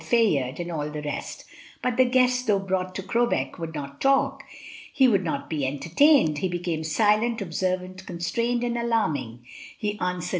Fayard, 0.03 0.59
and 0.59 0.71
all 0.71 0.89
the 0.89 1.03
rest; 1.03 1.45
but 1.83 1.95
the 1.95 2.05
guest, 2.05 2.47
though 2.47 2.57
brought 2.57 2.95
to 2.95 3.03
Crowbeck, 3.03 3.59
would 3.59 3.75
not 3.75 4.01
talk, 4.01 4.41
he 4.91 5.07
would 5.07 5.23
not 5.23 5.47
be 5.47 5.63
entertained; 5.63 6.39
he 6.39 6.49
came 6.57 6.83
silent, 6.83 7.39
ob 7.39 7.53
servant, 7.53 8.03
constrained, 8.07 8.63
and 8.63 8.79
alarming; 8.79 9.45
he 9.77 9.89
answered, 9.99 9.99
DAY 9.99 9.99
BY 9.99 10.19
DAY. 10.21 10.25